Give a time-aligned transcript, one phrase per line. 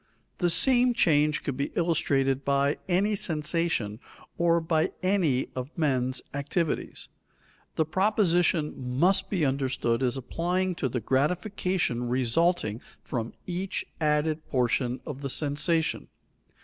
[0.39, 3.99] The same change could be illustrated by any sensation
[4.35, 7.07] or by any of men's activities.
[7.75, 15.01] The proposition must be understood as applying to the gratification resulting from each added portion
[15.05, 16.07] of the sensation.